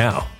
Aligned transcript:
now. 0.00 0.39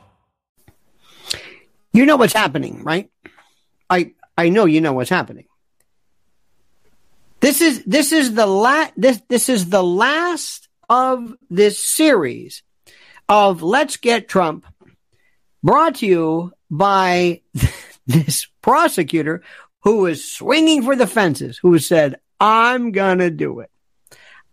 You 1.93 2.05
know 2.05 2.15
what's 2.17 2.33
happening, 2.33 2.83
right? 2.83 3.09
I 3.89 4.13
I 4.37 4.49
know 4.49 4.65
you 4.65 4.81
know 4.81 4.93
what's 4.93 5.09
happening. 5.09 5.45
This 7.39 7.61
is 7.61 7.83
this 7.85 8.11
is 8.11 8.33
the 8.33 8.45
last 8.45 8.93
this 8.95 9.21
this 9.27 9.49
is 9.49 9.69
the 9.69 9.83
last 9.83 10.69
of 10.89 11.33
this 11.49 11.83
series 11.83 12.63
of 13.27 13.61
Let's 13.61 13.97
Get 13.97 14.27
Trump 14.27 14.65
brought 15.63 15.95
to 15.95 16.05
you 16.05 16.53
by 16.69 17.41
this 18.07 18.47
prosecutor 18.61 19.41
who 19.81 19.99
was 19.99 20.23
swinging 20.23 20.83
for 20.83 20.95
the 20.95 21.07
fences, 21.07 21.57
who 21.57 21.79
said, 21.79 22.19
I'm 22.39 22.91
going 22.91 23.19
to 23.19 23.29
do 23.29 23.61
it. 23.61 23.71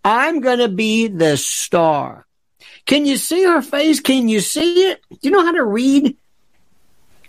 I'm 0.05 0.41
going 0.41 0.59
to 0.59 0.69
be 0.69 1.09
the 1.09 1.37
star. 1.37 2.27
Can 2.87 3.05
you 3.05 3.17
see 3.17 3.45
her 3.45 3.63
face? 3.63 4.01
Can 4.01 4.29
you 4.29 4.41
see 4.41 4.91
it? 4.91 5.01
Do 5.11 5.19
you 5.23 5.31
know 5.31 5.45
how 5.45 5.53
to 5.53 5.65
read 5.65 6.17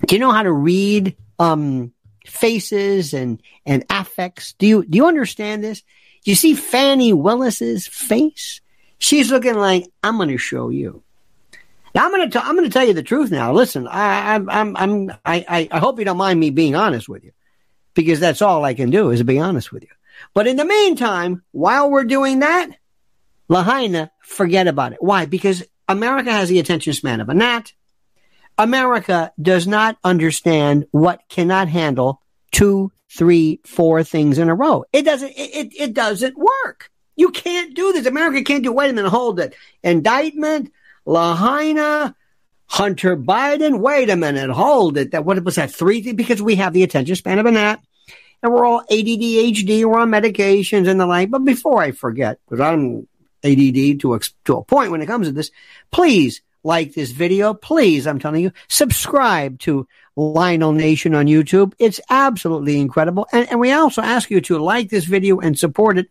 do 0.06 0.16
you 0.16 0.20
know 0.20 0.32
how 0.32 0.44
to 0.44 0.52
read 0.52 1.16
um, 1.38 1.94
faces 2.26 3.14
and 3.14 3.42
and 3.66 3.86
affects? 3.90 4.54
Do 4.54 4.68
you 4.68 4.86
do 4.86 4.98
you 4.98 5.08
understand 5.08 5.64
this? 5.64 5.84
You 6.24 6.36
see 6.36 6.54
Fani 6.54 7.14
Willis's 7.14 7.88
face? 7.88 8.62
She's 8.98 9.32
looking 9.32 9.56
like 9.56 9.86
I'm 10.04 10.18
going 10.18 10.30
to 10.30 10.38
show 10.38 10.70
you. 10.70 11.04
Now 11.96 12.06
I'm 12.06 12.12
going 12.12 12.30
to 12.30 12.46
I'm 12.46 12.56
going 12.56 12.70
to 12.70 12.74
tell 12.74 12.86
you 12.86 12.94
the 12.94 13.04
truth 13.04 13.32
now. 13.32 13.54
Listen, 13.54 13.88
I, 13.88 14.36
I'm 14.36 14.50
I'm 14.50 14.78
I'm 14.78 15.12
I 15.26 15.68
I 15.72 15.80
hope 15.80 16.00
you 16.00 16.06
don't 16.06 16.18
mind 16.18 16.40
me 16.40 16.50
being 16.50 16.76
honest 16.76 17.10
with 17.10 17.24
you, 17.24 17.32
because 17.94 18.20
that's 18.20 18.42
all 18.42 18.64
I 18.64 18.74
can 18.74 18.90
do 18.90 19.12
is 19.12 19.24
be 19.24 19.40
honest 19.40 19.72
with 19.72 19.84
you. 19.84 19.90
But 20.34 20.48
in 20.48 20.58
the 20.58 20.66
meantime, 20.66 21.44
while 21.52 21.90
we're 21.90 22.04
doing 22.04 22.40
that, 22.40 22.70
Lahaina, 23.48 24.12
forget 24.22 24.68
about 24.68 24.94
it. 24.94 25.02
Why? 25.02 25.26
Because 25.26 25.64
America 25.88 26.32
has 26.32 26.50
the 26.50 26.60
attention 26.60 26.94
span 26.94 27.22
of 27.22 27.30
a 27.30 27.34
gnat. 27.34 27.74
America 28.60 29.32
does 29.42 29.66
not 29.66 29.98
understand 30.04 30.86
what 30.92 31.22
cannot 31.30 31.70
handle 31.70 32.22
two, 32.52 32.92
three, 33.10 33.62
four 33.64 34.04
things 34.04 34.38
in 34.38 34.50
a 34.50 34.54
row. 34.54 34.84
It 34.92 35.04
doesn't, 35.04 35.32
it, 35.36 35.74
it, 35.80 35.94
doesn't 35.94 36.38
work. 36.38 36.92
You 37.16 37.32
can't 37.32 37.74
do 37.74 37.94
this. 37.94 38.06
America 38.06 38.44
can't 38.44 38.64
do, 38.64 38.74
wait 38.74 38.90
a 38.90 38.94
minute, 38.94 39.10
hold 39.10 39.40
it. 39.40 39.56
Indictment, 39.82 40.74
Lahaina, 41.06 42.14
Hunter 42.68 43.16
Biden. 43.16 43.80
Wait 43.80 44.10
a 44.10 44.18
minute, 44.18 44.50
hold 44.50 44.98
it. 44.98 45.12
That 45.12 45.24
what 45.24 45.42
was 45.42 45.56
that 45.56 45.72
three? 45.72 46.12
Because 46.12 46.42
we 46.42 46.56
have 46.56 46.74
the 46.74 46.84
attention 46.84 47.16
span 47.16 47.40
of 47.40 47.46
a 47.46 47.52
gnat, 47.52 47.82
and 48.44 48.52
we're 48.52 48.66
all 48.66 48.82
ADD, 48.82 48.90
HD, 48.92 49.86
we're 49.86 50.00
on 50.00 50.12
medications 50.12 50.90
and 50.90 51.00
the 51.00 51.06
like. 51.06 51.32
But 51.32 51.46
before 51.46 51.82
I 51.82 51.92
forget, 51.92 52.40
because 52.46 52.60
I'm 52.60 53.08
ADD 53.42 54.02
to 54.02 54.16
a, 54.16 54.20
to 54.46 54.58
a 54.58 54.64
point 54.66 54.92
when 54.92 55.02
it 55.02 55.08
comes 55.08 55.28
to 55.28 55.34
this, 55.34 55.50
please 55.92 56.42
like 56.64 56.94
this 56.94 57.12
video. 57.12 57.54
Please, 57.54 58.06
I'm 58.08 58.20
telling 58.20 58.44
you, 58.44 58.52
subscribe 58.68 59.60
to 59.60 59.88
Lionel 60.16 60.74
Nation 60.74 61.16
on 61.16 61.26
YouTube. 61.26 61.74
It's 61.80 62.02
absolutely 62.10 62.80
incredible. 62.80 63.28
And, 63.32 63.50
and 63.50 63.60
we 63.60 63.72
also 63.72 64.02
ask 64.02 64.30
you 64.30 64.42
to 64.42 64.58
like 64.58 64.90
this 64.90 65.06
video 65.06 65.40
and 65.40 65.58
support 65.58 65.98
it 65.98 66.10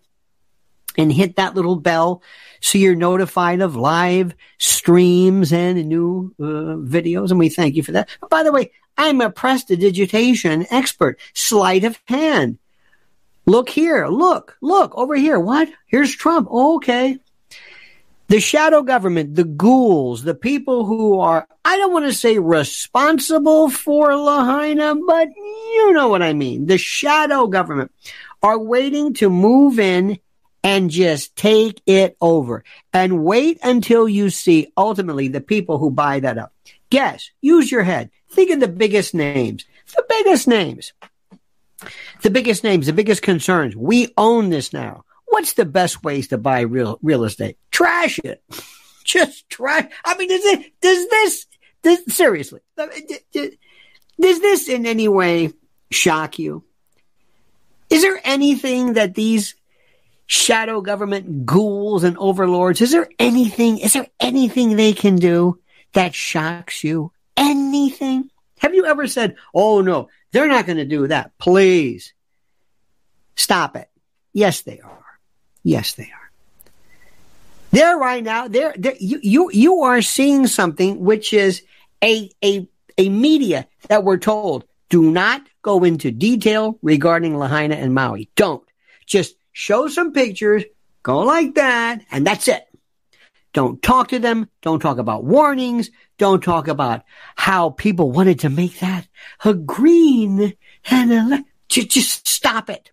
and 0.96 1.12
hit 1.12 1.36
that 1.36 1.54
little 1.54 1.76
bell 1.76 2.22
so 2.60 2.78
you're 2.78 2.96
notified 2.96 3.60
of 3.60 3.76
live 3.76 4.34
streams 4.58 5.52
and 5.52 5.86
new 5.86 6.34
uh, 6.40 6.76
videos. 6.76 7.30
And 7.30 7.38
we 7.38 7.48
thank 7.48 7.76
you 7.76 7.82
for 7.82 7.92
that. 7.92 8.08
By 8.30 8.42
the 8.42 8.52
way, 8.52 8.72
I'm 8.96 9.20
a 9.20 9.30
prestidigitation 9.30 10.66
expert, 10.70 11.20
sleight 11.34 11.84
of 11.84 11.98
hand. 12.06 12.58
Look 13.46 13.68
here. 13.68 14.08
Look, 14.08 14.56
look 14.60 14.96
over 14.96 15.14
here. 15.14 15.38
What? 15.38 15.68
Here's 15.86 16.14
Trump. 16.14 16.48
okay. 16.50 17.18
The 18.28 18.40
shadow 18.40 18.82
government, 18.82 19.34
the 19.34 19.44
ghouls, 19.44 20.22
the 20.22 20.34
people 20.34 20.84
who 20.84 21.18
are, 21.18 21.48
I 21.64 21.78
don't 21.78 21.94
want 21.94 22.04
to 22.04 22.12
say 22.12 22.38
responsible 22.38 23.70
for 23.70 24.14
Lahaina, 24.14 24.94
but 25.06 25.28
you 25.34 25.92
know 25.92 26.08
what 26.08 26.22
I 26.22 26.34
mean. 26.34 26.66
The 26.66 26.76
shadow 26.76 27.46
government 27.46 27.90
are 28.42 28.58
waiting 28.58 29.14
to 29.14 29.30
move 29.30 29.78
in 29.78 30.18
and 30.62 30.90
just 30.90 31.36
take 31.36 31.80
it 31.86 32.18
over 32.20 32.64
and 32.92 33.24
wait 33.24 33.58
until 33.62 34.06
you 34.06 34.28
see 34.28 34.72
ultimately 34.76 35.28
the 35.28 35.40
people 35.40 35.78
who 35.78 35.90
buy 35.90 36.20
that 36.20 36.36
up. 36.36 36.52
Guess, 36.90 37.30
use 37.40 37.70
your 37.70 37.82
head. 37.82 38.10
Think 38.30 38.50
of 38.50 38.60
the 38.60 38.68
biggest 38.68 39.14
names, 39.14 39.64
the 39.94 40.04
biggest 40.06 40.46
names, 40.46 40.92
the 42.22 42.30
biggest 42.30 42.64
names, 42.64 42.86
the 42.86 42.92
biggest 42.92 43.22
concerns. 43.22 43.74
We 43.74 44.12
own 44.16 44.50
this 44.50 44.72
now. 44.72 45.04
What's 45.30 45.54
the 45.54 45.64
best 45.64 46.02
ways 46.02 46.28
to 46.28 46.38
buy 46.38 46.60
real 46.60 46.98
real 47.02 47.24
estate? 47.24 47.58
Trash 47.70 48.18
it. 48.24 48.42
Just 49.04 49.48
trash. 49.48 49.90
I 50.04 50.16
mean, 50.16 50.28
does 50.28 50.44
it, 50.44 50.72
does 50.80 51.08
this, 51.08 51.46
this 51.82 52.02
seriously, 52.14 52.60
does 52.76 54.40
this 54.40 54.68
in 54.68 54.84
any 54.84 55.08
way 55.08 55.52
shock 55.90 56.38
you? 56.38 56.64
Is 57.88 58.02
there 58.02 58.20
anything 58.22 58.94
that 58.94 59.14
these 59.14 59.54
shadow 60.28 60.82
government 60.82 61.46
ghouls 61.46 62.04
and 62.04 62.16
overlords, 62.18 62.80
is 62.82 62.92
there 62.92 63.08
anything, 63.18 63.78
is 63.78 63.94
there 63.94 64.06
anything 64.20 64.76
they 64.76 64.92
can 64.92 65.16
do 65.16 65.58
that 65.94 66.14
shocks 66.14 66.84
you? 66.84 67.10
Anything? 67.36 68.30
Have 68.58 68.74
you 68.74 68.84
ever 68.84 69.06
said, 69.06 69.36
oh 69.54 69.80
no, 69.80 70.10
they're 70.30 70.46
not 70.46 70.66
going 70.66 70.76
to 70.76 70.84
do 70.84 71.06
that. 71.08 71.32
Please 71.38 72.12
stop 73.36 73.74
it. 73.74 73.88
Yes, 74.34 74.60
they 74.60 74.80
are. 74.80 75.04
Yes, 75.62 75.94
they 75.94 76.04
are. 76.04 76.30
They're 77.70 77.98
right 77.98 78.24
now, 78.24 78.48
they're, 78.48 78.74
you, 78.98 79.20
you, 79.22 79.50
you 79.52 79.80
are 79.82 80.00
seeing 80.00 80.46
something 80.46 81.00
which 81.00 81.32
is 81.34 81.62
a, 82.02 82.30
a, 82.42 82.66
a 82.96 83.08
media 83.10 83.66
that 83.88 84.04
we're 84.04 84.16
told 84.18 84.64
do 84.88 85.10
not 85.10 85.42
go 85.62 85.84
into 85.84 86.10
detail 86.10 86.78
regarding 86.82 87.36
Lahaina 87.36 87.74
and 87.74 87.94
Maui. 87.94 88.30
Don't. 88.36 88.66
Just 89.06 89.36
show 89.52 89.88
some 89.88 90.12
pictures, 90.12 90.64
go 91.02 91.20
like 91.20 91.54
that, 91.56 92.04
and 92.10 92.26
that's 92.26 92.48
it. 92.48 92.64
Don't 93.52 93.82
talk 93.82 94.08
to 94.08 94.18
them. 94.18 94.48
Don't 94.62 94.80
talk 94.80 94.98
about 94.98 95.24
warnings. 95.24 95.90
Don't 96.16 96.42
talk 96.42 96.68
about 96.68 97.02
how 97.36 97.70
people 97.70 98.12
wanted 98.12 98.40
to 98.40 98.50
make 98.50 98.78
that 98.80 99.06
a 99.44 99.54
green 99.54 100.54
and 100.90 101.12
a, 101.12 101.44
just 101.68 102.26
stop 102.26 102.70
it. 102.70 102.90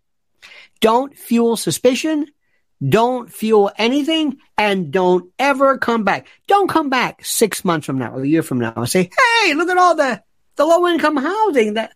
Don't 0.80 1.18
fuel 1.18 1.56
suspicion. 1.56 2.28
Don't 2.88 3.32
fuel 3.32 3.72
anything 3.78 4.38
and 4.58 4.92
don't 4.92 5.32
ever 5.40 5.78
come 5.78 6.04
back. 6.04 6.28
Don't 6.48 6.70
come 6.70 6.90
back 6.90 7.24
six 7.24 7.64
months 7.64 7.86
from 7.86 7.98
now 7.98 8.14
or 8.14 8.24
a 8.24 8.28
year 8.28 8.44
from 8.44 8.60
now 8.60 8.74
and 8.76 8.90
say, 8.90 9.10
Hey, 9.44 9.54
look 9.54 9.70
at 9.70 9.78
all 9.78 9.96
the, 9.96 10.22
the 10.56 10.66
low 10.66 10.88
income 10.88 11.16
housing 11.18 11.76
that 11.76 11.94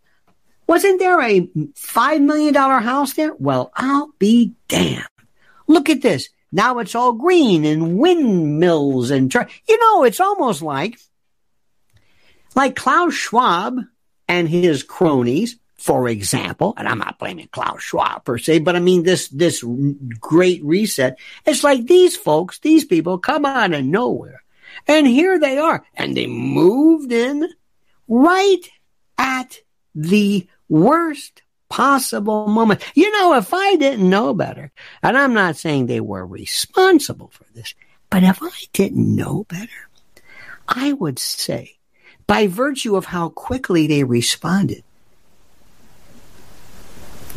wasn't 0.67 0.99
there 0.99 1.19
a 1.21 1.49
five 1.75 2.21
million 2.21 2.53
dollar 2.53 2.79
house 2.79 3.13
there? 3.13 3.33
Well, 3.35 3.71
I'll 3.75 4.13
be 4.19 4.53
damned. 4.67 5.03
Look 5.67 5.89
at 5.89 6.01
this. 6.01 6.29
Now 6.51 6.79
it's 6.79 6.95
all 6.95 7.13
green 7.13 7.65
and 7.65 7.97
windmills 7.97 9.11
and, 9.11 9.31
tra- 9.31 9.49
you 9.67 9.79
know, 9.79 10.03
it's 10.03 10.19
almost 10.19 10.61
like, 10.61 10.99
like 12.55 12.75
Klaus 12.75 13.13
Schwab 13.13 13.79
and 14.27 14.47
his 14.47 14.83
cronies 14.83 15.57
for 15.89 16.07
example, 16.07 16.75
and 16.77 16.87
I'm 16.87 16.99
not 16.99 17.17
blaming 17.17 17.47
Klaus 17.47 17.81
Schwab 17.81 18.23
per 18.23 18.37
se, 18.37 18.59
but 18.59 18.75
I 18.75 18.79
mean 18.79 19.01
this, 19.01 19.27
this 19.29 19.65
great 20.19 20.63
reset. 20.63 21.17
It's 21.47 21.63
like 21.63 21.87
these 21.87 22.15
folks, 22.15 22.59
these 22.59 22.85
people 22.85 23.17
come 23.17 23.43
out 23.43 23.73
of 23.73 23.83
nowhere 23.83 24.43
and 24.87 25.07
here 25.07 25.39
they 25.39 25.57
are 25.57 25.83
and 25.95 26.15
they 26.15 26.27
moved 26.27 27.11
in 27.11 27.49
right 28.07 28.61
at 29.17 29.61
the 29.95 30.47
worst 30.67 31.41
possible 31.69 32.45
moment. 32.45 32.85
You 32.93 33.11
know, 33.11 33.33
if 33.33 33.51
I 33.51 33.75
didn't 33.75 34.07
know 34.07 34.35
better, 34.35 34.71
and 35.01 35.17
I'm 35.17 35.33
not 35.33 35.57
saying 35.57 35.87
they 35.87 36.01
were 36.01 36.23
responsible 36.23 37.29
for 37.29 37.45
this, 37.55 37.73
but 38.11 38.21
if 38.21 38.37
I 38.43 38.51
didn't 38.73 39.15
know 39.15 39.43
better, 39.45 39.89
I 40.67 40.93
would 40.93 41.17
say 41.17 41.79
by 42.27 42.45
virtue 42.45 42.95
of 42.95 43.05
how 43.05 43.29
quickly 43.29 43.87
they 43.87 44.03
responded, 44.03 44.83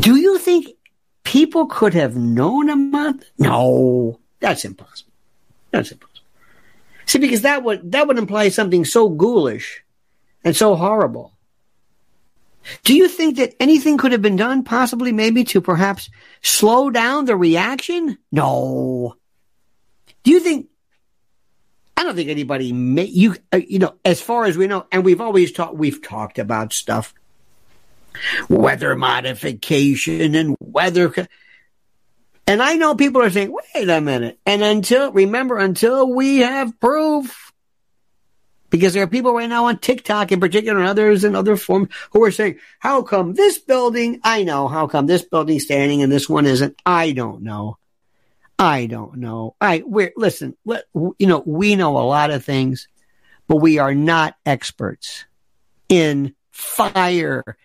do 0.00 0.16
you 0.16 0.38
think 0.38 0.68
people 1.24 1.66
could 1.66 1.94
have 1.94 2.16
known 2.16 2.70
a 2.70 2.76
month? 2.76 3.24
No, 3.38 4.20
that's 4.40 4.64
impossible. 4.64 5.12
That's 5.70 5.90
impossible. 5.90 6.12
See, 7.06 7.18
because 7.18 7.42
that 7.42 7.62
would 7.62 7.92
that 7.92 8.06
would 8.06 8.18
imply 8.18 8.48
something 8.48 8.84
so 8.84 9.08
ghoulish 9.08 9.84
and 10.44 10.56
so 10.56 10.74
horrible. 10.74 11.32
Do 12.84 12.94
you 12.94 13.08
think 13.08 13.36
that 13.36 13.54
anything 13.60 13.98
could 13.98 14.12
have 14.12 14.22
been 14.22 14.36
done, 14.36 14.62
possibly, 14.62 15.12
maybe, 15.12 15.42
to 15.44 15.60
perhaps 15.60 16.10
slow 16.42 16.90
down 16.90 17.24
the 17.24 17.36
reaction? 17.36 18.18
No. 18.30 19.16
Do 20.22 20.30
you 20.30 20.40
think? 20.40 20.68
I 21.96 22.04
don't 22.04 22.14
think 22.14 22.30
anybody 22.30 22.72
may 22.72 23.04
you 23.04 23.36
uh, 23.52 23.60
you 23.68 23.78
know 23.78 23.94
as 24.04 24.20
far 24.20 24.44
as 24.44 24.56
we 24.56 24.66
know, 24.66 24.86
and 24.90 25.04
we've 25.04 25.20
always 25.20 25.52
talked 25.52 25.76
we've 25.76 26.02
talked 26.02 26.38
about 26.38 26.72
stuff 26.72 27.14
weather 28.48 28.96
modification 28.96 30.34
and 30.34 30.56
weather. 30.60 31.12
And 32.46 32.62
I 32.62 32.74
know 32.74 32.94
people 32.94 33.22
are 33.22 33.30
saying, 33.30 33.56
wait 33.74 33.88
a 33.88 34.00
minute. 34.00 34.38
And 34.44 34.62
until, 34.62 35.12
remember, 35.12 35.58
until 35.58 36.12
we 36.12 36.38
have 36.38 36.78
proof, 36.80 37.52
because 38.68 38.94
there 38.94 39.02
are 39.02 39.08
people 39.08 39.34
right 39.34 39.48
now 39.48 39.66
on 39.66 39.78
TikTok 39.78 40.32
in 40.32 40.40
particular 40.40 40.80
and 40.80 40.88
others 40.88 41.24
in 41.24 41.36
other 41.36 41.56
forms 41.56 41.88
who 42.12 42.24
are 42.24 42.30
saying, 42.30 42.58
how 42.78 43.02
come 43.02 43.34
this 43.34 43.58
building, 43.58 44.20
I 44.24 44.44
know, 44.44 44.66
how 44.66 44.86
come 44.86 45.06
this 45.06 45.22
building's 45.22 45.64
standing 45.64 46.02
and 46.02 46.10
this 46.10 46.28
one 46.28 46.46
isn't? 46.46 46.80
I 46.84 47.12
don't 47.12 47.42
know. 47.42 47.76
I 48.58 48.86
don't 48.86 49.16
know. 49.16 49.56
I, 49.60 49.82
we're, 49.84 50.12
listen, 50.16 50.56
let, 50.64 50.84
you 50.94 51.26
know, 51.26 51.42
we 51.44 51.76
know 51.76 51.98
a 51.98 52.00
lot 52.00 52.30
of 52.30 52.44
things, 52.44 52.88
but 53.46 53.56
we 53.56 53.78
are 53.78 53.94
not 53.94 54.36
experts 54.46 55.26
in 55.88 56.34
fire 56.50 57.56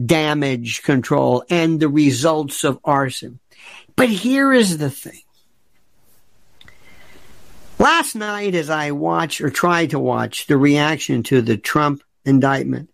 damage 0.00 0.82
control 0.82 1.44
and 1.50 1.78
the 1.78 1.88
results 1.88 2.64
of 2.64 2.78
arson. 2.84 3.38
But 3.96 4.08
here 4.08 4.52
is 4.52 4.78
the 4.78 4.90
thing. 4.90 5.20
Last 7.78 8.14
night, 8.14 8.54
as 8.54 8.70
I 8.70 8.92
watched 8.92 9.40
or 9.40 9.50
tried 9.50 9.90
to 9.90 9.98
watch 9.98 10.46
the 10.46 10.56
reaction 10.56 11.24
to 11.24 11.42
the 11.42 11.56
Trump 11.56 12.02
indictment, 12.24 12.90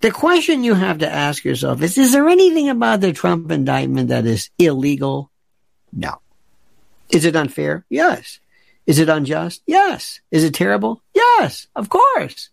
the 0.00 0.10
question 0.10 0.64
you 0.64 0.74
have 0.74 0.98
to 0.98 1.12
ask 1.12 1.44
yourself 1.44 1.82
is, 1.82 1.98
is 1.98 2.12
there 2.12 2.28
anything 2.28 2.68
about 2.68 3.00
the 3.00 3.12
Trump 3.12 3.50
indictment 3.50 4.08
that 4.08 4.26
is 4.26 4.50
illegal? 4.58 5.30
No. 5.92 6.20
Is 7.10 7.24
it 7.24 7.36
unfair? 7.36 7.84
Yes. 7.90 8.40
Is 8.86 8.98
it 8.98 9.08
unjust? 9.08 9.62
Yes. 9.66 10.20
Is 10.30 10.44
it 10.44 10.54
terrible? 10.54 11.02
Yes, 11.14 11.66
of 11.76 11.88
course. 11.88 12.50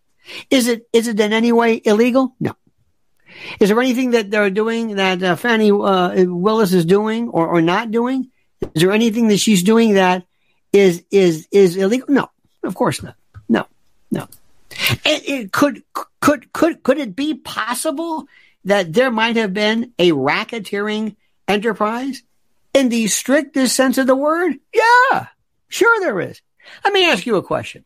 Is 0.50 0.68
it, 0.68 0.88
is 0.92 1.08
it 1.08 1.20
in 1.20 1.32
any 1.32 1.52
way 1.52 1.82
illegal? 1.86 2.36
No. 2.40 2.56
Is 3.60 3.70
there 3.70 3.80
anything 3.80 4.12
that 4.12 4.32
they're 4.32 4.50
doing 4.50 4.96
that 4.96 5.22
uh, 5.22 5.36
Fani 5.36 5.72
uh, 5.72 6.26
Willis 6.26 6.74
is 6.74 6.86
doing 6.86 7.30
or, 7.30 7.48
or 7.48 7.62
not 7.62 7.92
doing? 7.92 8.32
Is 8.74 8.82
there 8.82 8.92
anything 8.92 9.28
that 9.28 9.38
she's 9.38 9.64
doing 9.64 9.94
that 9.94 10.26
is 10.72 11.04
is 11.12 11.48
is 11.52 11.78
illegal? 11.78 12.08
No, 12.10 12.30
Of 12.64 12.76
course 12.76 13.04
not. 13.04 13.16
No, 13.48 13.68
no. 14.12 14.28
It, 15.06 15.30
it 15.30 15.52
could, 15.52 15.84
could, 16.20 16.52
could, 16.52 16.84
could 16.84 16.98
it 16.98 17.16
be 17.16 17.34
possible 17.36 18.28
that 18.66 18.92
there 18.92 19.12
might 19.12 19.36
have 19.36 19.54
been 19.54 19.94
a 20.00 20.12
racketeering 20.12 21.16
enterprise 21.48 22.24
in 22.74 22.90
the 22.90 23.08
strictest 23.08 23.76
sense 23.76 23.98
of 23.98 24.08
the 24.08 24.16
word? 24.16 24.56
Yeah, 24.74 25.28
sure 25.70 26.00
there 26.00 26.20
is. 26.20 26.42
Let 26.84 26.94
me 26.94 27.10
ask 27.10 27.26
you 27.26 27.36
a 27.36 27.44
question. 27.44 27.86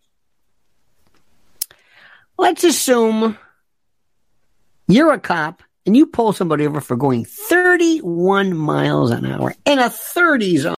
Let's 2.37 2.63
assume 2.63 3.37
you're 4.89 5.13
a 5.13 5.19
cop 5.19 5.61
and 5.85 5.95
you 5.95 6.05
pull 6.07 6.33
somebody 6.33 6.65
over 6.65 6.81
for 6.81 6.95
going 6.95 7.23
31 7.25 8.57
miles 8.57 9.11
an 9.11 9.25
hour 9.25 9.53
in 9.65 9.79
a 9.79 9.89
30 9.89 10.57
zone. 10.57 10.78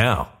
now. 0.01 0.40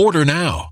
Order 0.00 0.24
now. 0.24 0.70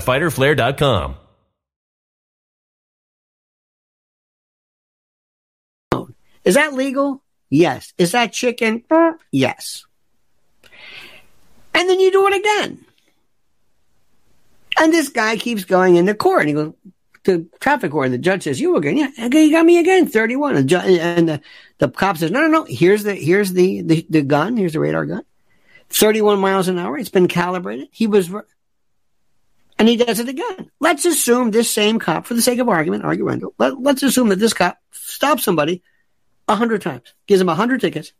www.fighterflare.com. 0.00 1.16
Is 6.44 6.54
that 6.54 6.74
legal? 6.74 7.22
Yes. 7.48 7.92
Is 7.96 8.12
that 8.12 8.32
chicken? 8.32 8.84
Yes. 9.30 9.84
And 11.72 11.88
then 11.88 11.98
you 12.00 12.12
do 12.12 12.26
it 12.26 12.36
again. 12.36 12.84
And 14.78 14.92
this 14.92 15.08
guy 15.08 15.36
keeps 15.36 15.64
going 15.64 15.96
into 15.96 16.14
court. 16.14 16.40
And 16.40 16.48
he 16.48 16.54
goes 16.54 16.74
to 17.24 17.48
traffic 17.60 17.92
court. 17.92 18.06
And 18.06 18.14
the 18.14 18.18
judge 18.18 18.42
says, 18.44 18.60
"You 18.60 18.76
again? 18.76 18.96
Yeah, 18.96 19.08
you 19.26 19.50
got 19.50 19.64
me 19.64 19.78
again. 19.78 20.06
Thirty-one." 20.06 20.56
And, 20.56 20.72
and 20.72 21.28
the, 21.28 21.40
the 21.78 21.88
cop 21.88 22.18
says, 22.18 22.30
"No, 22.30 22.40
no, 22.40 22.48
no. 22.48 22.64
Here's 22.64 23.02
the 23.04 23.14
here's 23.14 23.52
the, 23.52 23.82
the 23.82 24.06
the 24.10 24.22
gun. 24.22 24.56
Here's 24.56 24.72
the 24.72 24.80
radar 24.80 25.06
gun. 25.06 25.22
Thirty-one 25.90 26.40
miles 26.40 26.68
an 26.68 26.78
hour. 26.78 26.98
It's 26.98 27.08
been 27.08 27.28
calibrated. 27.28 27.88
He 27.92 28.06
was 28.06 28.30
and 29.78 29.88
he 29.88 29.96
does 29.96 30.20
it 30.20 30.28
again. 30.28 30.70
Let's 30.80 31.04
assume 31.04 31.50
this 31.50 31.70
same 31.70 31.98
cop, 31.98 32.26
for 32.26 32.34
the 32.34 32.42
sake 32.42 32.58
of 32.58 32.68
argument, 32.68 33.04
arguendo, 33.04 33.52
let, 33.58 33.80
let's 33.80 34.02
assume 34.02 34.28
that 34.28 34.38
this 34.38 34.54
cop 34.54 34.78
stops 34.92 35.44
somebody 35.44 35.82
a 36.48 36.54
hundred 36.54 36.82
times, 36.82 37.14
gives 37.26 37.40
him 37.40 37.48
a 37.48 37.54
hundred 37.54 37.80
tickets 37.80 38.12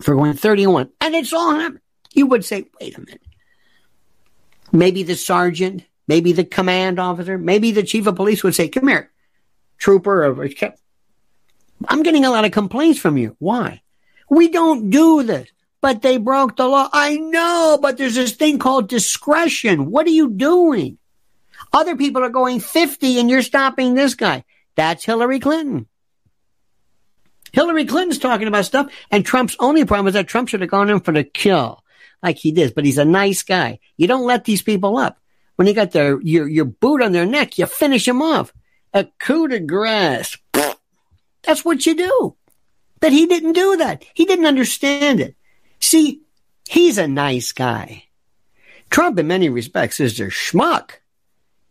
for 0.00 0.14
going 0.14 0.34
31, 0.34 0.90
and 1.00 1.14
it's 1.14 1.32
all 1.32 1.54
happened. 1.54 1.80
You 2.12 2.26
would 2.26 2.44
say, 2.44 2.66
wait 2.80 2.96
a 2.96 3.00
minute. 3.00 3.22
Maybe 4.72 5.02
the 5.02 5.16
sergeant, 5.16 5.84
maybe 6.08 6.32
the 6.32 6.44
command 6.44 6.98
officer, 6.98 7.38
maybe 7.38 7.72
the 7.72 7.82
chief 7.82 8.06
of 8.06 8.16
police 8.16 8.42
would 8.42 8.54
say, 8.54 8.68
come 8.68 8.88
here, 8.88 9.10
trooper. 9.78 10.24
Or, 10.24 10.48
I'm 11.88 12.02
getting 12.02 12.24
a 12.24 12.30
lot 12.30 12.44
of 12.44 12.52
complaints 12.52 12.98
from 12.98 13.16
you. 13.16 13.36
Why? 13.38 13.82
We 14.28 14.48
don't 14.48 14.90
do 14.90 15.22
this 15.22 15.48
but 15.86 16.02
they 16.02 16.16
broke 16.16 16.56
the 16.56 16.66
law. 16.66 16.88
I 16.92 17.16
know, 17.16 17.78
but 17.80 17.96
there's 17.96 18.16
this 18.16 18.32
thing 18.32 18.58
called 18.58 18.88
discretion. 18.88 19.88
What 19.88 20.04
are 20.08 20.10
you 20.10 20.30
doing? 20.30 20.98
Other 21.72 21.94
people 21.94 22.24
are 22.24 22.28
going 22.28 22.58
50 22.58 23.20
and 23.20 23.30
you're 23.30 23.40
stopping 23.40 23.94
this 23.94 24.16
guy. 24.16 24.42
That's 24.74 25.04
Hillary 25.04 25.38
Clinton. 25.38 25.86
Hillary 27.52 27.84
Clinton's 27.84 28.18
talking 28.18 28.48
about 28.48 28.64
stuff, 28.64 28.92
and 29.12 29.24
Trump's 29.24 29.54
only 29.60 29.84
problem 29.84 30.08
is 30.08 30.14
that 30.14 30.26
Trump 30.26 30.48
should 30.48 30.60
have 30.60 30.70
gone 30.70 30.90
in 30.90 30.98
for 30.98 31.12
the 31.12 31.22
kill, 31.22 31.84
like 32.20 32.38
he 32.38 32.50
did. 32.50 32.74
But 32.74 32.84
he's 32.84 32.98
a 32.98 33.04
nice 33.04 33.44
guy. 33.44 33.78
You 33.96 34.08
don't 34.08 34.26
let 34.26 34.44
these 34.44 34.62
people 34.62 34.98
up. 34.98 35.20
When 35.54 35.68
you 35.68 35.72
got 35.72 35.92
their 35.92 36.20
your 36.20 36.48
your 36.48 36.64
boot 36.64 37.00
on 37.00 37.12
their 37.12 37.26
neck, 37.26 37.58
you 37.58 37.66
finish 37.66 38.06
them 38.06 38.22
off. 38.22 38.52
A 38.92 39.04
coup 39.20 39.46
de 39.46 39.60
grace. 39.60 40.36
That's 41.44 41.64
what 41.64 41.86
you 41.86 41.94
do. 41.94 42.34
But 42.98 43.12
he 43.12 43.26
didn't 43.26 43.52
do 43.52 43.76
that. 43.76 44.04
He 44.14 44.24
didn't 44.24 44.46
understand 44.46 45.20
it. 45.20 45.36
See, 45.80 46.22
he's 46.68 46.98
a 46.98 47.08
nice 47.08 47.52
guy. 47.52 48.04
Trump, 48.90 49.18
in 49.18 49.26
many 49.26 49.48
respects, 49.48 50.00
is 50.00 50.18
a 50.20 50.26
schmuck. 50.26 50.92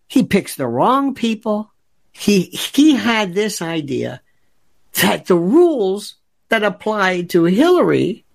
He 0.08 0.24
picks 0.24 0.56
the 0.56 0.68
wrong 0.68 1.14
people. 1.14 1.72
He, 2.12 2.44
he 2.44 2.96
had 2.96 3.34
this 3.34 3.62
idea 3.62 4.22
that 5.02 5.26
the 5.26 5.36
rules 5.36 6.16
that 6.50 6.64
applied 6.64 7.30
to 7.32 7.44
Hillary 7.46 8.26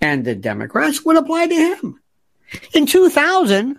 and 0.00 0.24
the 0.24 0.34
Democrats 0.34 1.04
would 1.04 1.16
apply 1.16 1.46
to 1.46 1.54
him. 1.54 2.00
In 2.74 2.86
2000, 2.86 3.78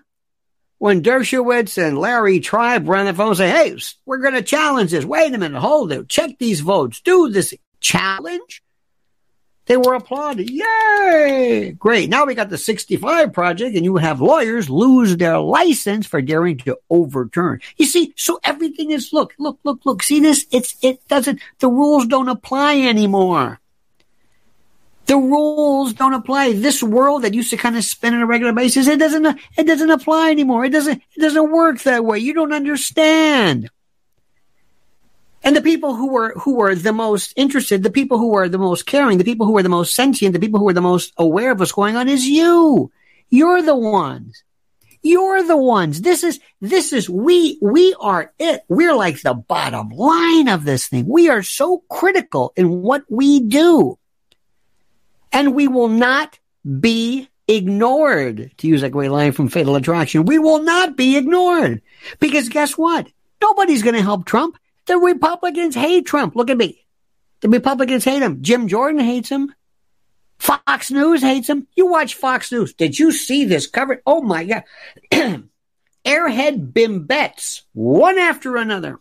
when 0.78 1.02
Dershowitz 1.02 1.82
and 1.82 1.98
Larry 1.98 2.40
Tribe 2.40 2.88
ran 2.88 3.06
the 3.06 3.14
phone 3.14 3.30
and 3.30 3.38
say, 3.38 3.50
hey, 3.50 3.78
we're 4.06 4.18
going 4.18 4.34
to 4.34 4.42
challenge 4.42 4.92
this. 4.92 5.06
Wait 5.06 5.34
a 5.34 5.38
minute, 5.38 5.60
hold 5.60 5.92
it. 5.92 6.10
Check 6.10 6.38
these 6.40 6.60
votes. 6.60 7.02
Do 7.02 7.30
this 7.30 7.54
challenge. 7.80 8.64
They 9.66 9.78
were 9.78 9.94
applauded. 9.94 10.50
Yay! 10.50 11.72
Great. 11.80 12.10
Now 12.10 12.26
we 12.26 12.36
got 12.36 12.50
the 12.50 12.58
65 12.58 13.32
project 13.32 13.76
and 13.76 13.86
you 13.86 13.96
have 13.96 14.20
lawyers 14.20 14.70
lose 14.70 15.16
their 15.16 15.40
license 15.40 16.06
for 16.06 16.22
daring 16.22 16.58
to 16.60 16.78
overturn. 16.90 17.62
You 17.78 17.86
see, 17.86 18.14
so 18.18 18.40
everything 18.44 18.92
is, 18.92 19.14
look, 19.14 19.34
look, 19.40 19.60
look, 19.64 19.86
look. 19.86 20.04
See 20.04 20.20
this? 20.20 20.46
It's, 20.52 20.76
it 20.82 21.08
doesn't, 21.08 21.40
the 21.60 21.70
rules 21.70 22.08
don't 22.08 22.28
apply 22.28 22.82
anymore. 22.82 23.62
The 25.06 25.18
rules 25.18 25.94
don't 25.94 26.14
apply. 26.14 26.54
This 26.54 26.84
world 26.84 27.24
that 27.24 27.34
used 27.34 27.50
to 27.52 27.58
kind 27.58 27.78
of 27.78 27.84
spin 27.84 28.14
on 28.14 28.22
a 28.22 28.26
regular 28.26 28.54
basis, 28.54 28.88
it 28.88 29.00
doesn't, 29.00 29.40
it 29.58 29.64
doesn't 29.66 29.92
apply 29.92 30.32
anymore. 30.32 30.66
It 30.66 30.72
doesn't, 30.72 31.02
it 31.16 31.22
doesn't 31.22 31.52
work 31.52 31.82
that 31.84 32.04
way. 32.04 32.20
You 32.20 32.34
don't 32.34 32.54
understand. 32.54 33.70
And 35.44 35.56
the 35.56 35.62
people 35.62 35.96
who 35.96 36.10
were, 36.10 36.34
who 36.40 36.56
were 36.56 36.74
the 36.74 36.94
most 36.94 37.34
interested, 37.36 37.84
the 37.84 37.92
people 37.92 38.18
who 38.18 38.30
were 38.30 38.48
the 38.48 38.58
most 38.58 38.86
caring, 38.86 39.18
the 39.18 39.26
people 39.26 39.46
who 39.46 39.52
were 39.52 39.64
the 39.64 39.70
most 39.70 39.94
sentient, 39.94 40.34
the 40.34 40.40
people 40.40 40.60
who 40.60 40.66
were 40.66 40.74
the 40.74 40.82
most 40.82 41.14
aware 41.18 41.52
of 41.52 41.60
what's 41.60 41.74
going 41.74 41.98
on 41.98 42.08
is 42.08 42.26
you. 42.26 42.92
You're 43.30 43.62
the 43.62 43.76
ones. 43.76 44.44
You're 45.02 45.46
the 45.46 45.58
ones. 45.58 46.02
This 46.02 46.24
is, 46.24 46.40
this 46.62 46.94
is, 46.94 47.10
we, 47.10 47.58
we 47.62 47.94
are 48.00 48.32
it. 48.40 48.62
We're 48.70 48.96
like 48.96 49.22
the 49.22 49.34
bottom 49.34 49.90
line 49.90 50.48
of 50.48 50.64
this 50.64 50.88
thing. 50.88 51.06
We 51.10 51.30
are 51.30 51.44
so 51.44 51.84
critical 51.90 52.54
in 52.56 52.82
what 52.82 53.04
we 53.10 53.42
do. 53.42 54.00
And 55.34 55.54
we 55.54 55.68
will 55.68 55.90
not 55.90 56.40
be 56.80 57.28
ignored, 57.50 58.52
to 58.60 58.68
use 58.68 58.80
that 58.80 58.92
great 58.92 59.12
line 59.12 59.34
from 59.34 59.50
Fatal 59.50 59.76
Attraction. 59.76 60.24
We 60.24 60.40
will 60.40 60.64
not 60.64 60.96
be 60.96 61.18
ignored. 61.18 61.82
Because 62.22 62.48
guess 62.48 62.78
what? 62.78 63.08
Nobody's 63.42 63.84
going 63.84 63.96
to 63.96 64.02
help 64.02 64.26
Trump. 64.26 64.58
The 64.86 64.98
Republicans 64.98 65.76
hate 65.76 66.06
Trump. 66.06 66.36
Look 66.36 66.50
at 66.50 66.58
me. 66.58 66.86
The 67.42 67.50
Republicans 67.50 68.04
hate 68.04 68.22
him. 68.22 68.42
Jim 68.42 68.68
Jordan 68.68 69.00
hates 69.00 69.30
him. 69.30 69.54
Fox 70.40 70.92
News 70.92 71.22
hates 71.22 71.50
him. 71.50 71.68
You 71.76 71.88
watch 71.88 72.16
Fox 72.16 72.52
News. 72.52 72.74
Did 72.74 73.00
you 73.00 73.12
see 73.12 73.46
this 73.46 73.68
cover? 73.68 74.02
Oh 74.06 74.22
my 74.22 74.44
God. 74.44 74.64
Airhead 76.06 76.74
bimbets, 76.74 77.62
one 77.72 78.18
after 78.18 78.58
another, 78.58 79.00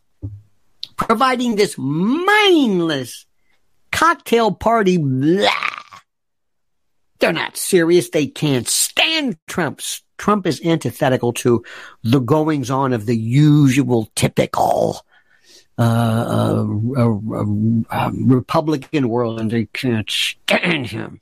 providing 0.96 1.56
this 1.56 1.74
mindless 1.76 3.26
cocktail 3.90 4.52
party. 4.52 4.98
Blah 4.98 5.50
they're 7.22 7.32
not 7.32 7.56
serious. 7.56 8.10
They 8.10 8.26
can't 8.26 8.68
stand 8.68 9.38
Trump. 9.46 9.80
Trump 10.18 10.44
is 10.44 10.60
antithetical 10.64 11.32
to 11.34 11.64
the 12.02 12.18
goings 12.18 12.68
on 12.68 12.92
of 12.92 13.06
the 13.06 13.16
usual, 13.16 14.10
typical 14.16 15.02
uh, 15.79 15.83
uh, 15.83 16.64
uh, 16.97 17.45
uh, 17.91 18.11
Republican 18.12 19.09
world, 19.09 19.41
and 19.41 19.50
they 19.50 19.67
can't 19.67 20.11
stand 20.11 20.87
him. 20.87 21.21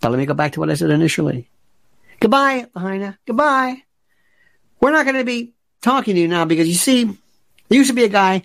But 0.00 0.10
let 0.10 0.18
me 0.18 0.26
go 0.26 0.34
back 0.34 0.52
to 0.52 0.60
what 0.60 0.70
I 0.70 0.74
said 0.74 0.90
initially. 0.90 1.48
Goodbye, 2.20 2.66
Lahaina. 2.74 3.18
Goodbye. 3.26 3.82
We're 4.80 4.92
not 4.92 5.04
going 5.04 5.16
to 5.16 5.24
be 5.24 5.52
talking 5.80 6.14
to 6.14 6.20
you 6.20 6.28
now 6.28 6.44
because 6.44 6.68
you 6.68 6.74
see, 6.74 7.04
there 7.04 7.78
used 7.78 7.90
to 7.90 7.94
be 7.94 8.04
a 8.04 8.08
guy 8.08 8.44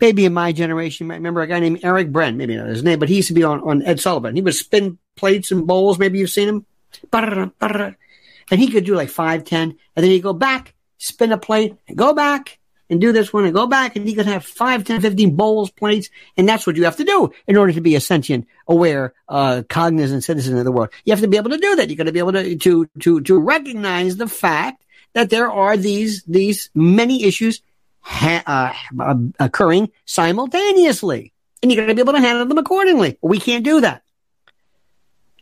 maybe 0.00 0.24
in 0.24 0.32
my 0.32 0.52
generation, 0.52 1.04
you 1.04 1.08
might 1.08 1.16
remember 1.16 1.42
a 1.42 1.46
guy 1.46 1.60
named 1.60 1.80
Eric 1.82 2.10
Brent, 2.10 2.36
maybe 2.36 2.56
not 2.56 2.68
his 2.68 2.82
name, 2.82 2.98
but 2.98 3.08
he 3.08 3.16
used 3.16 3.28
to 3.28 3.34
be 3.34 3.44
on, 3.44 3.60
on 3.60 3.82
Ed 3.82 4.00
Sullivan. 4.00 4.34
He 4.34 4.42
would 4.42 4.54
spin 4.54 4.98
plates 5.16 5.52
and 5.52 5.66
bowls. 5.66 5.98
Maybe 5.98 6.18
you've 6.18 6.30
seen 6.30 6.48
him. 6.48 6.66
And 7.12 8.60
he 8.60 8.68
could 8.68 8.84
do 8.84 8.94
like 8.96 9.10
five, 9.10 9.44
ten, 9.44 9.76
and 9.94 10.04
then 10.04 10.10
he'd 10.10 10.22
go 10.22 10.32
back, 10.32 10.74
spin 10.98 11.32
a 11.32 11.38
plate, 11.38 11.76
and 11.86 11.96
go 11.96 12.14
back 12.14 12.58
and 12.90 13.00
do 13.00 13.12
this 13.12 13.32
one 13.32 13.44
and 13.44 13.54
go 13.54 13.66
back. 13.66 13.96
And 13.96 14.08
you 14.08 14.16
can 14.16 14.26
have 14.26 14.44
five, 14.44 14.84
ten, 14.84 15.00
fifteen 15.00 15.36
bowls, 15.36 15.70
plates. 15.70 16.10
And 16.36 16.48
that's 16.48 16.66
what 16.66 16.76
you 16.76 16.84
have 16.84 16.96
to 16.96 17.04
do 17.04 17.30
in 17.46 17.56
order 17.56 17.72
to 17.72 17.80
be 17.80 17.94
a 17.94 18.00
sentient, 18.00 18.46
aware, 18.66 19.14
uh, 19.28 19.62
cognizant 19.68 20.24
citizen 20.24 20.58
of 20.58 20.64
the 20.64 20.72
world. 20.72 20.90
You 21.04 21.12
have 21.12 21.20
to 21.20 21.28
be 21.28 21.36
able 21.36 21.50
to 21.50 21.58
do 21.58 21.76
that. 21.76 21.88
You 21.88 21.96
got 21.96 22.04
to 22.04 22.12
be 22.12 22.18
able 22.18 22.32
to, 22.32 22.56
to, 22.56 22.86
to, 22.98 23.20
to 23.22 23.38
recognize 23.38 24.16
the 24.16 24.28
fact 24.28 24.84
that 25.14 25.30
there 25.30 25.50
are 25.50 25.76
these, 25.76 26.24
these 26.24 26.68
many 26.74 27.24
issues 27.24 27.62
ha- 28.00 28.74
uh, 28.98 29.14
occurring 29.38 29.90
simultaneously. 30.04 31.32
And 31.62 31.70
you're 31.70 31.84
going 31.84 31.88
to 31.88 31.94
be 31.94 32.02
able 32.02 32.18
to 32.18 32.26
handle 32.26 32.46
them 32.46 32.58
accordingly. 32.58 33.18
We 33.22 33.38
can't 33.38 33.64
do 33.64 33.80
that. 33.82 34.02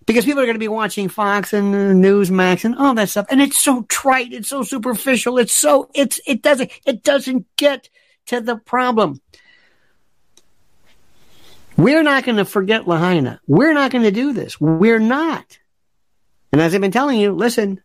Because 0.08 0.24
people 0.24 0.40
are 0.40 0.46
going 0.46 0.54
to 0.54 0.58
be 0.58 0.68
watching 0.68 1.10
Fox 1.10 1.52
and 1.52 2.02
Newsmax 2.02 2.64
and 2.64 2.74
all 2.76 2.94
that 2.94 3.10
stuff. 3.10 3.26
And 3.28 3.42
it's 3.42 3.58
so 3.58 3.82
trite. 3.82 4.32
It's 4.32 4.48
so 4.48 4.62
superficial. 4.62 5.36
It's 5.36 5.52
so, 5.52 5.90
it's, 5.94 6.18
it 6.26 6.40
doesn't, 6.40 6.72
it 6.86 7.04
doesn't 7.04 7.44
get 7.56 7.90
to 8.26 8.40
the 8.40 8.56
problem. 8.56 9.20
We're 11.76 12.02
not 12.02 12.24
going 12.24 12.38
to 12.38 12.46
forget 12.46 12.88
Lahaina. 12.88 13.38
We're 13.46 13.74
not 13.74 13.90
going 13.90 14.04
to 14.04 14.10
do 14.10 14.32
this. 14.32 14.58
We're 14.58 14.98
not. 14.98 15.58
And 16.52 16.62
as 16.62 16.74
I've 16.74 16.80
been 16.80 16.90
telling 16.90 17.20
you, 17.20 17.32
listen, 17.32 17.82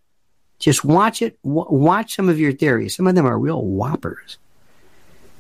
just 0.60 0.86
watch 0.86 1.22
it. 1.22 1.38
W- 1.44 1.68
watch 1.70 2.16
some 2.16 2.30
of 2.30 2.40
your 2.40 2.54
theories. 2.54 2.96
Some 2.96 3.06
of 3.06 3.16
them 3.16 3.26
are 3.26 3.38
real 3.38 3.62
whoppers. 3.62 4.38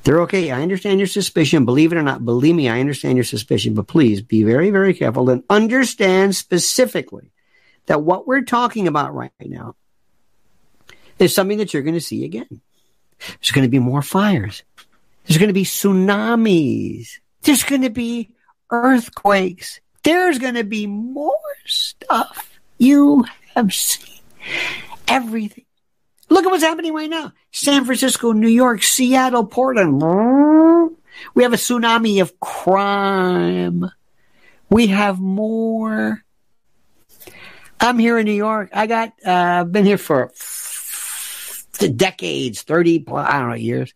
They're 0.03 0.21
okay. 0.21 0.51
I 0.51 0.61
understand 0.61 0.99
your 0.99 1.07
suspicion. 1.07 1.65
Believe 1.65 1.93
it 1.93 1.97
or 1.97 2.03
not, 2.03 2.25
believe 2.25 2.55
me, 2.55 2.69
I 2.69 2.79
understand 2.79 3.17
your 3.17 3.23
suspicion, 3.23 3.73
but 3.73 3.87
please 3.87 4.21
be 4.21 4.43
very, 4.43 4.69
very 4.69 4.93
careful 4.93 5.29
and 5.29 5.43
understand 5.49 6.35
specifically 6.35 7.31
that 7.85 8.01
what 8.01 8.27
we're 8.27 8.41
talking 8.41 8.87
about 8.87 9.13
right 9.13 9.31
now 9.39 9.75
is 11.19 11.33
something 11.33 11.57
that 11.59 11.73
you're 11.73 11.83
going 11.83 11.93
to 11.93 12.01
see 12.01 12.25
again. 12.25 12.61
There's 13.19 13.51
going 13.51 13.65
to 13.65 13.71
be 13.71 13.79
more 13.79 14.01
fires. 14.01 14.63
There's 15.25 15.37
going 15.37 15.47
to 15.49 15.53
be 15.53 15.63
tsunamis. 15.63 17.07
There's 17.43 17.63
going 17.63 17.83
to 17.83 17.89
be 17.89 18.31
earthquakes. 18.71 19.79
There's 20.03 20.37
going 20.37 20.55
to 20.55 20.65
be 20.65 20.85
more 20.85 21.37
stuff 21.65 22.59
you 22.77 23.25
have 23.55 23.73
seen. 23.73 24.19
Everything 25.07 25.63
Look 26.33 26.45
at 26.45 26.49
what's 26.49 26.63
happening 26.63 26.95
right 26.95 27.09
now. 27.09 27.31
San 27.53 27.85
Francisco, 27.85 28.31
New 28.31 28.49
York, 28.49 28.81
Seattle, 28.81 29.45
Portland. 29.45 30.01
We 31.35 31.43
have 31.43 31.53
a 31.53 31.57
tsunami 31.57 32.19
of 32.19 32.39
crime. 32.39 33.89
We 34.71 34.87
have 34.87 35.19
more. 35.19 36.23
I'm 37.79 37.99
here 37.99 38.17
in 38.17 38.25
New 38.25 38.33
York. 38.33 38.71
I 38.73 38.87
got, 38.87 39.13
uh, 39.23 39.65
been 39.65 39.85
here 39.85 39.99
for 39.99 40.31
decades, 41.79 42.63
30, 42.63 42.99
plus, 42.99 43.29
I 43.29 43.39
don't 43.39 43.49
know, 43.49 43.55
years. 43.55 43.93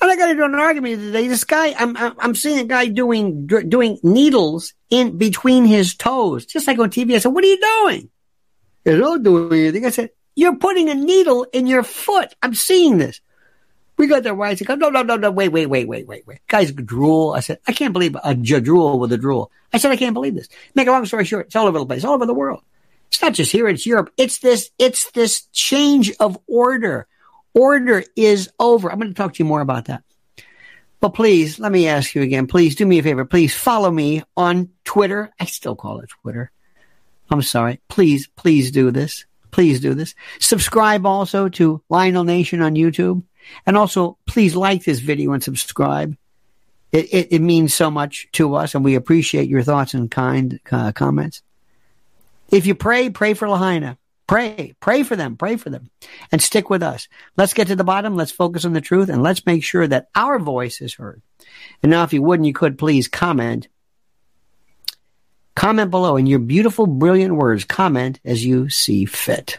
And 0.00 0.10
I 0.10 0.16
got 0.16 0.30
into 0.30 0.44
an 0.44 0.54
argument 0.54 1.00
today. 1.00 1.28
This 1.28 1.44
guy, 1.44 1.74
I'm, 1.78 1.96
I'm 1.96 2.34
seeing 2.34 2.58
a 2.58 2.64
guy 2.64 2.86
doing, 2.86 3.46
doing 3.46 3.98
needles 4.02 4.72
in 4.88 5.18
between 5.18 5.66
his 5.66 5.94
toes, 5.94 6.46
just 6.46 6.66
like 6.66 6.78
on 6.78 6.90
TV. 6.90 7.14
I 7.14 7.18
said, 7.18 7.32
what 7.32 7.44
are 7.44 7.48
you 7.48 7.60
doing? 7.60 8.08
He's 8.84 8.98
not 8.98 9.22
doing 9.22 9.52
anything. 9.52 9.84
I 9.84 9.90
said, 9.90 10.10
you're 10.36 10.56
putting 10.56 10.88
a 10.88 10.94
needle 10.94 11.44
in 11.52 11.66
your 11.66 11.82
foot. 11.82 12.34
I'm 12.42 12.54
seeing 12.54 12.98
this. 12.98 13.20
We 13.96 14.06
got 14.06 14.22
the 14.22 14.34
rights. 14.34 14.60
Go, 14.60 14.74
no, 14.74 14.90
no, 14.90 15.02
no, 15.02 15.16
no. 15.16 15.30
Wait, 15.30 15.48
wait, 15.48 15.66
wait, 15.66 15.88
wait, 15.88 16.06
wait, 16.06 16.26
wait. 16.26 16.40
Guys 16.46 16.70
drool. 16.70 17.32
I 17.32 17.40
said, 17.40 17.58
I 17.66 17.72
can't 17.72 17.94
believe 17.94 18.14
a, 18.14 18.20
a 18.24 18.60
drool 18.60 18.98
with 18.98 19.10
a 19.12 19.18
drool. 19.18 19.50
I 19.72 19.78
said, 19.78 19.90
I 19.90 19.96
can't 19.96 20.14
believe 20.14 20.34
this. 20.34 20.48
Make 20.74 20.86
a 20.86 20.90
long 20.90 21.06
story 21.06 21.24
short, 21.24 21.46
it's 21.46 21.56
all 21.56 21.66
over 21.66 21.78
the 21.78 21.86
place, 21.86 22.04
all 22.04 22.14
over 22.14 22.26
the 22.26 22.34
world. 22.34 22.62
It's 23.08 23.22
not 23.22 23.32
just 23.32 23.52
here. 23.52 23.66
It's 23.68 23.86
Europe. 23.86 24.12
It's 24.18 24.38
this, 24.40 24.70
it's 24.78 25.10
this 25.12 25.46
change 25.52 26.12
of 26.20 26.38
order. 26.46 27.06
Order 27.54 28.04
is 28.14 28.50
over. 28.60 28.92
I'm 28.92 28.98
going 28.98 29.08
to 29.08 29.14
talk 29.14 29.32
to 29.34 29.38
you 29.38 29.48
more 29.48 29.62
about 29.62 29.86
that. 29.86 30.02
But 31.00 31.10
please, 31.10 31.58
let 31.58 31.72
me 31.72 31.88
ask 31.88 32.14
you 32.14 32.20
again. 32.20 32.46
Please 32.46 32.74
do 32.74 32.84
me 32.84 32.98
a 32.98 33.02
favor. 33.02 33.24
Please 33.24 33.54
follow 33.54 33.90
me 33.90 34.22
on 34.36 34.70
Twitter. 34.84 35.30
I 35.40 35.46
still 35.46 35.76
call 35.76 36.00
it 36.00 36.10
Twitter. 36.22 36.50
I'm 37.30 37.42
sorry. 37.42 37.80
Please, 37.88 38.28
please 38.36 38.70
do 38.70 38.90
this. 38.90 39.24
Please 39.56 39.80
do 39.80 39.94
this. 39.94 40.14
Subscribe 40.38 41.06
also 41.06 41.48
to 41.48 41.80
Lionel 41.88 42.24
Nation 42.24 42.60
on 42.60 42.74
YouTube. 42.74 43.22
And 43.64 43.74
also, 43.74 44.18
please 44.26 44.54
like 44.54 44.84
this 44.84 44.98
video 44.98 45.32
and 45.32 45.42
subscribe. 45.42 46.14
It, 46.92 47.06
it, 47.06 47.28
it 47.30 47.38
means 47.38 47.72
so 47.72 47.90
much 47.90 48.28
to 48.32 48.54
us, 48.54 48.74
and 48.74 48.84
we 48.84 48.96
appreciate 48.96 49.48
your 49.48 49.62
thoughts 49.62 49.94
and 49.94 50.10
kind 50.10 50.60
uh, 50.70 50.92
comments. 50.92 51.40
If 52.50 52.66
you 52.66 52.74
pray, 52.74 53.08
pray 53.08 53.32
for 53.32 53.48
Lahaina. 53.48 53.96
Pray, 54.26 54.74
pray 54.78 55.02
for 55.04 55.16
them, 55.16 55.38
pray 55.38 55.56
for 55.56 55.70
them, 55.70 55.88
and 56.30 56.42
stick 56.42 56.68
with 56.68 56.82
us. 56.82 57.08
Let's 57.38 57.54
get 57.54 57.68
to 57.68 57.76
the 57.76 57.82
bottom. 57.82 58.14
Let's 58.14 58.32
focus 58.32 58.66
on 58.66 58.74
the 58.74 58.82
truth, 58.82 59.08
and 59.08 59.22
let's 59.22 59.46
make 59.46 59.64
sure 59.64 59.86
that 59.88 60.08
our 60.14 60.38
voice 60.38 60.82
is 60.82 60.92
heard. 60.92 61.22
And 61.82 61.88
now, 61.88 62.02
if 62.02 62.12
you 62.12 62.20
would 62.20 62.40
and 62.40 62.46
you 62.46 62.52
could, 62.52 62.76
please 62.76 63.08
comment 63.08 63.68
Comment 65.56 65.90
below 65.90 66.16
in 66.16 66.26
your 66.26 66.38
beautiful, 66.38 66.86
brilliant 66.86 67.34
words. 67.34 67.64
Comment 67.64 68.20
as 68.24 68.44
you 68.44 68.68
see 68.68 69.06
fit. 69.06 69.58